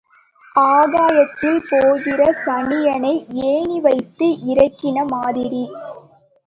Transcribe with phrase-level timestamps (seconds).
[0.55, 3.13] ஆகாயத்தில் போகிற சனியனை
[3.45, 5.63] ஏணி வைத்து இறக்கின மாதிரி.